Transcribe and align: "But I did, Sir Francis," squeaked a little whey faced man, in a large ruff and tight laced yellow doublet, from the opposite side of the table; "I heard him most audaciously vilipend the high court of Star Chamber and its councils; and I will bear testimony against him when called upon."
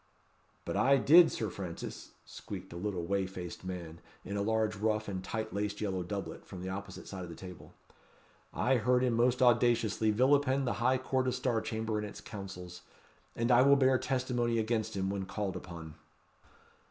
"But 0.65 0.75
I 0.75 0.97
did, 0.97 1.31
Sir 1.31 1.51
Francis," 1.51 2.13
squeaked 2.25 2.73
a 2.73 2.75
little 2.75 3.05
whey 3.05 3.27
faced 3.27 3.63
man, 3.63 4.01
in 4.25 4.35
a 4.35 4.41
large 4.41 4.75
ruff 4.75 5.07
and 5.07 5.23
tight 5.23 5.53
laced 5.53 5.79
yellow 5.79 6.01
doublet, 6.01 6.43
from 6.43 6.63
the 6.63 6.69
opposite 6.69 7.07
side 7.07 7.21
of 7.23 7.29
the 7.29 7.35
table; 7.35 7.75
"I 8.51 8.77
heard 8.77 9.03
him 9.03 9.13
most 9.13 9.43
audaciously 9.43 10.09
vilipend 10.09 10.65
the 10.65 10.73
high 10.81 10.97
court 10.97 11.27
of 11.27 11.35
Star 11.35 11.61
Chamber 11.61 11.99
and 11.99 12.07
its 12.07 12.19
councils; 12.19 12.81
and 13.35 13.51
I 13.51 13.61
will 13.61 13.75
bear 13.75 13.99
testimony 13.99 14.57
against 14.57 14.97
him 14.97 15.11
when 15.11 15.27
called 15.27 15.55
upon." 15.55 15.93